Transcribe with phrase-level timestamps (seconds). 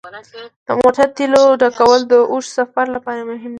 [0.67, 3.49] د موټر تیلو ډکول د اوږده سفر لپاره مهم دي.